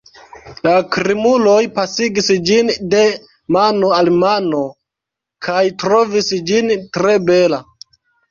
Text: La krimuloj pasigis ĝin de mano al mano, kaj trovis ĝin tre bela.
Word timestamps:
La 0.67 0.71
krimuloj 0.93 1.57
pasigis 1.75 2.29
ĝin 2.49 2.71
de 2.93 3.03
mano 3.57 3.91
al 3.99 4.11
mano, 4.23 4.63
kaj 5.49 5.61
trovis 5.85 6.33
ĝin 6.51 6.73
tre 6.97 7.15
bela. 7.29 7.61